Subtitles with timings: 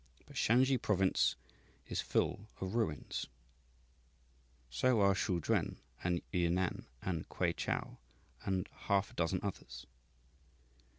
[0.25, 1.35] But Shansi Province
[1.87, 3.27] is full of ruins.
[4.71, 7.97] So are Szechuan and Yunnan and Kuei chow,
[8.43, 9.85] and half a dozen others.